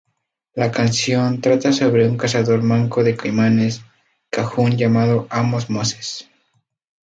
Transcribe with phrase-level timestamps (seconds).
[0.55, 3.83] La canción trata sobre un cazador manco de caimanes
[4.31, 6.27] cajún llamado Amos Moses.